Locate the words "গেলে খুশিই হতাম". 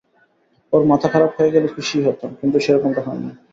1.55-2.31